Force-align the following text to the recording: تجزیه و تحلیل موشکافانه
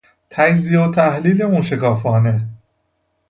تجزیه 0.29 0.79
و 0.79 0.91
تحلیل 0.91 1.45
موشکافانه 1.45 2.47